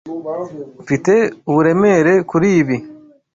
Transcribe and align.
Mfite 0.81 1.13
uburemere 1.49 2.13
kuri 2.29 2.47
ibi. 2.59 2.77